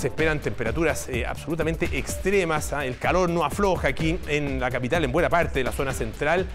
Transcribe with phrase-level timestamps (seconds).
[0.00, 2.72] se esperan temperaturas eh, absolutamente extremas.
[2.72, 2.86] ¿ah?
[2.86, 6.46] El calor no afloja aquí en la capital, en buena parte de la zona central.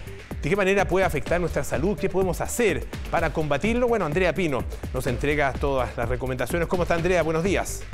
[0.42, 1.96] ¿De qué manera puede afectar nuestra salud?
[1.96, 3.86] ¿Qué podemos hacer para combatirlo?
[3.86, 6.66] Bueno, Andrea Pino nos entrega todas las recomendaciones.
[6.66, 7.22] ¿Cómo está Andrea?
[7.22, 7.84] Buenos días.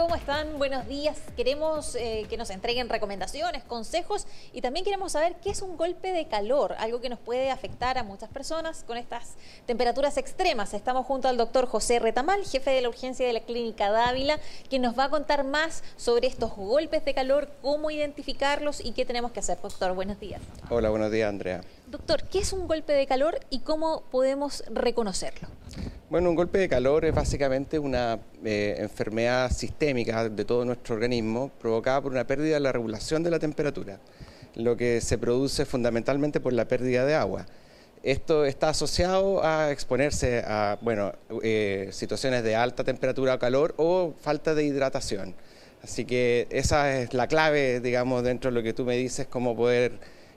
[0.00, 0.56] ¿Cómo están?
[0.56, 1.18] Buenos días.
[1.36, 6.10] Queremos eh, que nos entreguen recomendaciones, consejos y también queremos saber qué es un golpe
[6.10, 9.34] de calor, algo que nos puede afectar a muchas personas con estas
[9.66, 10.72] temperaturas extremas.
[10.72, 14.40] Estamos junto al doctor José Retamal, jefe de la urgencia de la Clínica Dávila,
[14.70, 19.04] quien nos va a contar más sobre estos golpes de calor, cómo identificarlos y qué
[19.04, 19.58] tenemos que hacer.
[19.60, 20.40] Doctor, buenos días.
[20.70, 21.60] Hola, buenos días, Andrea.
[21.88, 25.48] Doctor, ¿qué es un golpe de calor y cómo podemos reconocerlo?
[26.10, 31.52] Bueno, un golpe de calor es básicamente una eh, enfermedad sistémica de todo nuestro organismo
[31.60, 34.00] provocada por una pérdida de la regulación de la temperatura,
[34.56, 37.46] lo que se produce fundamentalmente por la pérdida de agua.
[38.02, 41.12] Esto está asociado a exponerse a bueno,
[41.44, 45.36] eh, situaciones de alta temperatura o calor o falta de hidratación.
[45.84, 49.54] Así que esa es la clave, digamos, dentro de lo que tú me dices, cómo
[49.54, 49.92] poder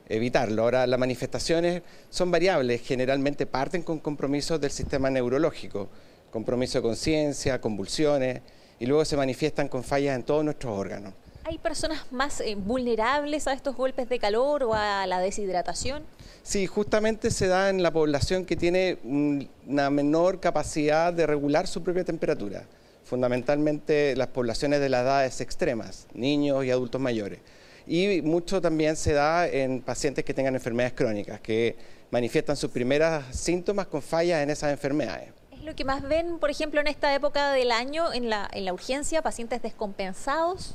[0.10, 0.64] evitarlo.
[0.64, 5.90] Ahora, las manifestaciones son variables, generalmente parten con compromisos del sistema neurológico,
[6.32, 8.42] compromiso de conciencia, convulsiones,
[8.80, 11.14] y luego se manifiestan con fallas en todos nuestros órganos.
[11.46, 16.04] ¿Hay personas más eh, vulnerables a estos golpes de calor o a la deshidratación?
[16.42, 21.84] Sí, justamente se da en la población que tiene una menor capacidad de regular su
[21.84, 22.64] propia temperatura,
[23.04, 27.40] fundamentalmente las poblaciones de las edades extremas, niños y adultos mayores
[27.88, 31.76] y mucho también se da en pacientes que tengan enfermedades crónicas, que
[32.12, 35.30] manifiestan sus primeros síntomas con fallas en esas enfermedades.
[35.52, 38.66] ¿Es lo que más ven, por ejemplo, en esta época del año en la, en
[38.66, 40.74] la urgencia, pacientes descompensados?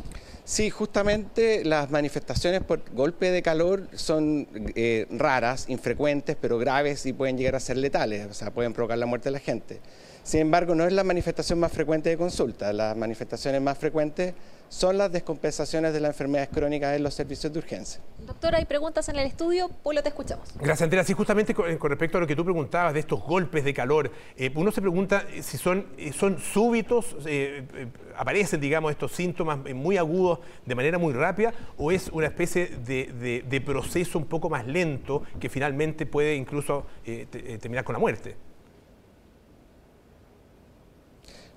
[0.49, 7.13] Sí, justamente las manifestaciones por golpe de calor son eh, raras, infrecuentes, pero graves y
[7.13, 9.83] pueden llegar a ser letales, o sea, pueden provocar la muerte de la gente.
[10.29, 12.71] Sin embargo, no es la manifestación más frecuente de consulta.
[12.73, 14.35] Las manifestaciones más frecuentes
[14.69, 18.01] son las descompensaciones de las enfermedades crónicas en los servicios de urgencia.
[18.27, 20.51] Doctor, hay preguntas en el estudio, Polo, te escuchamos.
[20.56, 21.05] Gracias, Andrea.
[21.05, 24.53] Sí, justamente con, respecto a lo que tú preguntabas de estos golpes de calor, eh,
[24.55, 30.38] uno se pregunta si son, eh, son súbitos, eh, aparecen, digamos, estos síntomas muy agudos
[30.65, 35.49] de manera muy rápida, o es una especie de, proceso un poco más lento que
[35.49, 38.37] finalmente puede incluso terminar con la muerte.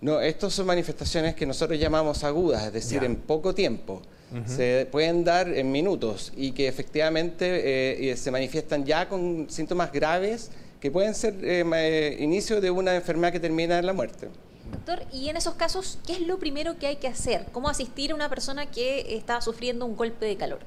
[0.02, 4.02] No, estas son manifestaciones que nosotros llamamos agudas, es decir, en poco tiempo.
[4.46, 10.52] Se pueden dar en minutos y que efectivamente eh, se manifiestan ya con síntomas graves
[10.80, 14.30] que pueden ser eh, eh, inicio de una enfermedad que termina en la muerte.
[14.72, 17.46] Doctor, y en esos casos, ¿qué es lo primero que hay que hacer?
[17.52, 20.60] ¿Cómo asistir a una persona que está sufriendo un golpe de calor?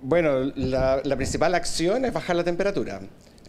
[0.00, 3.00] Bueno, la principal acción es bajar la temperatura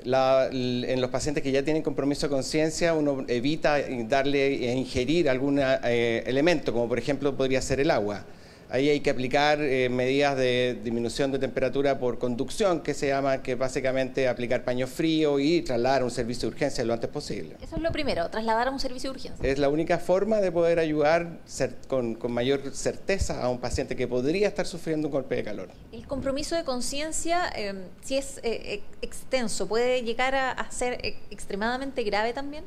[0.04, 5.60] en los pacientes que ya tienen compromiso de conciencia, uno evita darle e ingerir algún
[5.60, 8.26] eh, elemento, como por ejemplo podría ser el agua.
[8.72, 13.42] Ahí hay que aplicar eh, medidas de disminución de temperatura por conducción, que se llama,
[13.42, 17.56] que básicamente aplicar paño frío y trasladar a un servicio de urgencia lo antes posible.
[17.64, 19.50] Eso es lo primero, trasladar a un servicio de urgencia.
[19.50, 21.40] Es la única forma de poder ayudar
[21.88, 25.70] con, mayor certeza a un paciente que podría estar sufriendo un golpe de calor.
[25.92, 31.00] El compromiso de conciencia, em, si es eh, extenso, ¿puede llegar a ser
[31.32, 32.64] extremadamente grave también?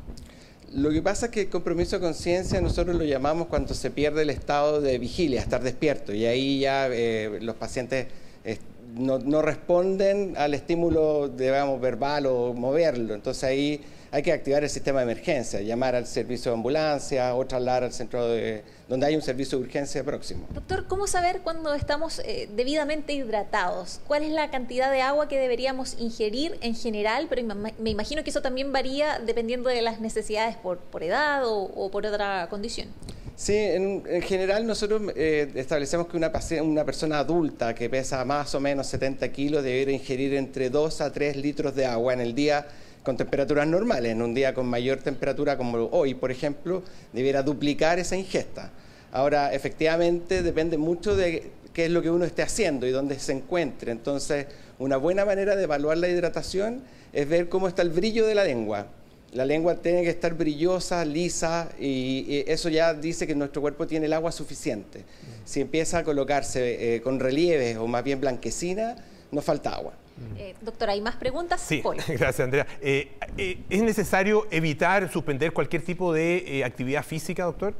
[0.74, 4.22] Lo que pasa es que el compromiso de conciencia nosotros lo llamamos cuando se pierde
[4.22, 8.06] el estado de vigilia, estar despierto, y ahí ya eh, los pacientes
[8.44, 8.56] eh,
[8.94, 13.14] no, no, responden al estímulo, digamos, verbal o moverlo.
[13.14, 13.80] Entonces ahí
[14.10, 17.92] hay que activar el sistema de emergencia, llamar al servicio de ambulancia o trasladar al
[17.92, 20.46] centro de, donde hay un servicio de urgencia próximo.
[20.52, 24.00] Doctor, ¿cómo saber cuando estamos eh, debidamente hidratados?
[24.06, 27.26] ¿Cuál es la cantidad de agua que deberíamos ingerir en general?
[27.30, 31.90] Pero me imagino que eso también varía dependiendo de las necesidades por, por edad o,
[31.90, 32.88] por otra condición.
[33.34, 36.30] Sí, en, general nosotros eh, establecemos que una,
[36.62, 41.12] una, persona adulta que pesa más o menos 70 kilos debería ingerir entre 2 a
[41.12, 42.66] 3 litros de agua en el día
[43.02, 44.12] con temperaturas normales.
[44.12, 46.82] En un día con mayor temperatura como hoy, por ejemplo,
[47.12, 48.70] debiera duplicar esa ingesta.
[49.12, 53.32] Ahora, efectivamente, depende mucho de qué es lo que uno esté haciendo y dónde se
[53.32, 53.92] encuentre.
[53.92, 54.46] Entonces,
[54.78, 56.82] una buena manera de evaluar la hidratación
[57.12, 58.86] es ver cómo está el brillo de la lengua.
[59.32, 64.06] La lengua tiene que estar brillosa, lisa, y, eso ya dice que nuestro cuerpo tiene
[64.06, 65.04] el agua suficiente.
[65.44, 68.96] Si empieza a colocarse eh, con relieves o más bien blanquecina,
[69.30, 69.94] nos falta agua.
[70.36, 71.60] Eh, doctora, ¿hay más preguntas?
[71.60, 72.66] Sí, gracias Andrea.
[72.80, 77.74] Eh, eh, ¿Es necesario evitar, suspender cualquier tipo de actividad física, doctor?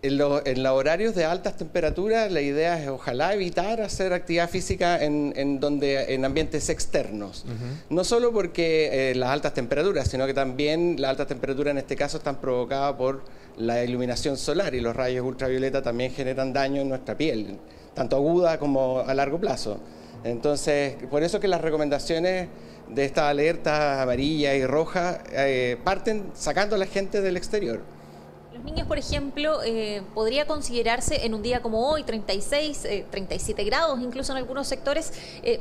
[0.00, 5.58] En, los horarios de altas temperaturas, la idea es ojalá evitar hacer actividad física en,
[5.58, 7.44] donde, en ambientes externos.
[7.90, 11.96] No solo porque eh, las altas temperaturas, sino que también las altas temperaturas en este
[11.96, 13.24] caso están provocadas por
[13.56, 17.58] la iluminación solar y los rayos ultravioleta también generan daño en nuestra piel,
[17.94, 19.80] tanto aguda como a largo plazo.
[20.22, 22.48] Entonces, por eso que las recomendaciones
[22.88, 27.97] de estas alertas amarilla y roja eh, parten sacando a la gente del exterior.
[28.58, 33.64] Los niños, por ejemplo, eh, podría considerarse en un día como hoy, 36, 37 eh,
[33.64, 35.12] grados, incluso en algunos sectores,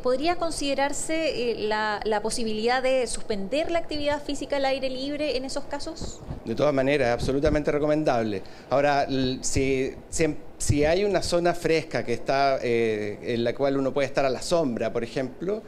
[0.01, 6.21] podría considerarse la, posibilidad de suspender la actividad física al aire libre en esos casos?
[6.43, 8.41] De todas maneras, absolutamente recomendable.
[8.71, 9.07] Ahora,
[9.41, 9.93] si,
[10.57, 14.41] si, hay una zona fresca que está, en la cual uno puede estar a la
[14.41, 15.61] sombra, por ejemplo,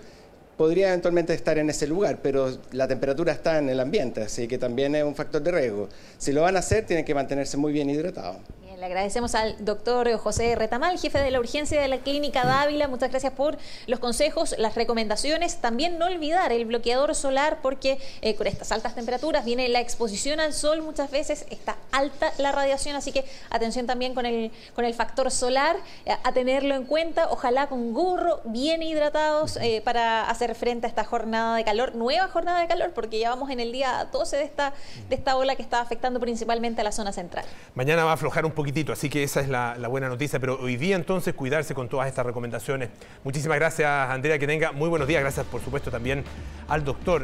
[0.60, 4.58] podría eventualmente estar en ese lugar, pero la temperatura está en el ambiente, así que
[4.58, 5.88] también es un factor de riesgo.
[6.18, 8.36] Si lo van a hacer, tienen que mantenerse muy bien hidratados.
[8.80, 12.88] Le agradecemos al doctor José Retamal, jefe de la urgencia de la Clínica Dávila.
[12.88, 15.58] Muchas gracias por los consejos, las recomendaciones.
[15.58, 20.40] También no olvidar el bloqueador solar porque eh, con estas altas temperaturas viene la exposición
[20.40, 24.86] al sol muchas veces, está alta la radiación, así que atención también con el, con
[24.86, 25.76] el factor solar,
[26.06, 27.28] eh, a tenerlo en cuenta.
[27.32, 32.30] Ojalá con gorro, bien hidratados eh, para hacer frente a esta jornada de calor, nueva
[32.30, 34.72] jornada de calor, porque ya vamos en el día 12 de esta,
[35.10, 37.44] de esta ola que está afectando principalmente a la zona central.
[37.76, 40.40] Mañana va a aflojar un poquito así que esa es la, buena noticia.
[40.40, 42.90] Pero hoy día entonces cuidarse con todas estas recomendaciones.
[43.24, 45.22] Muchísimas gracias, Andrea, que tenga muy buenos días.
[45.22, 46.24] Gracias, por supuesto, también
[46.68, 47.18] al doctor.